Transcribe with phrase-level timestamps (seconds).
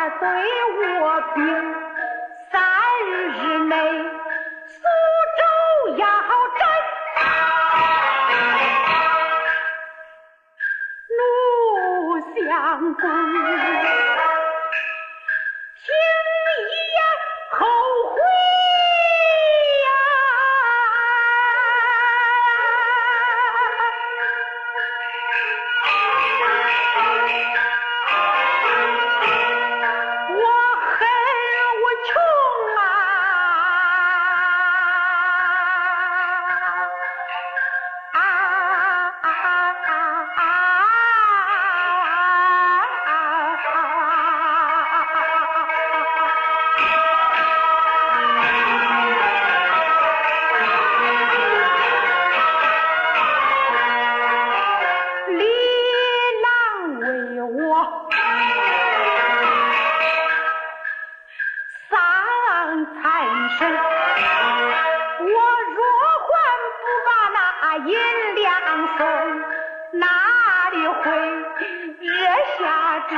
[0.00, 0.26] 他对
[1.02, 1.44] 我兵，
[2.50, 2.58] 三
[3.36, 3.74] 日内
[4.66, 4.80] 苏
[5.36, 5.42] 州
[5.98, 6.06] 要
[6.56, 6.60] 斩。
[11.18, 12.48] 陆相
[12.94, 13.04] 公，
[68.40, 69.06] 银两送，
[69.92, 70.06] 哪
[70.72, 71.04] 里会
[72.00, 72.08] 惹
[72.58, 72.64] 下
[73.10, 73.14] 这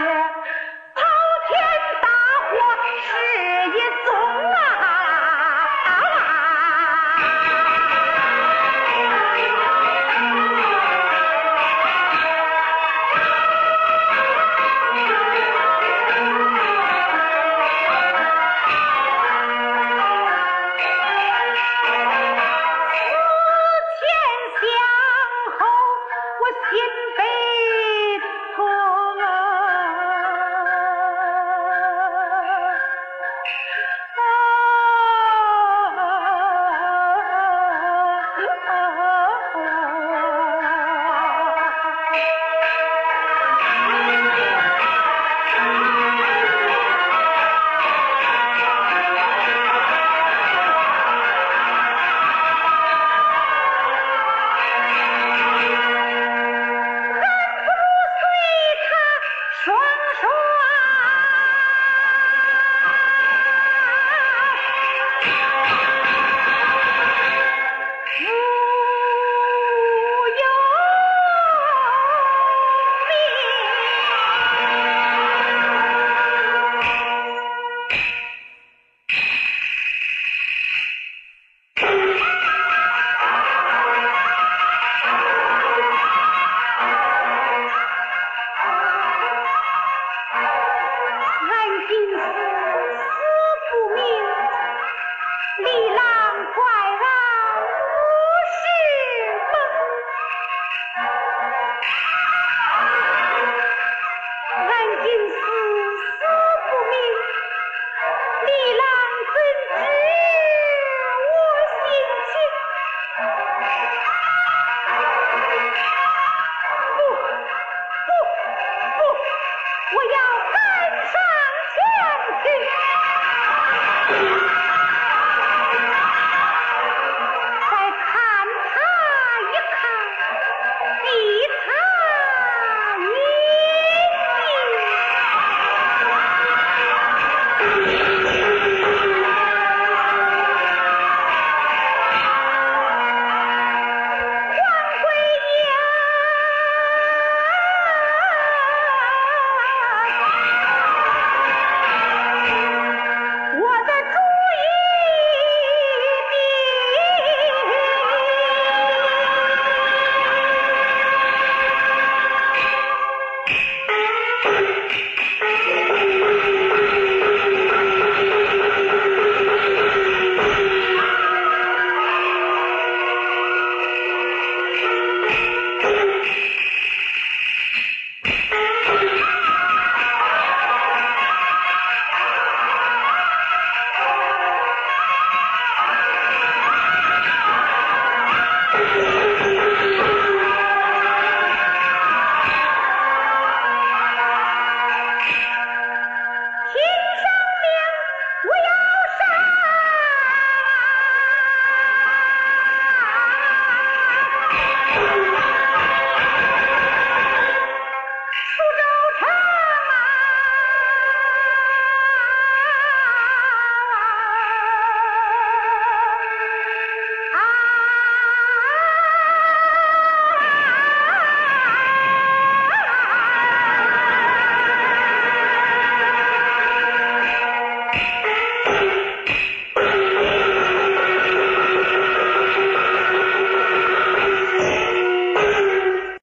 [108.65, 109.02] 你啦。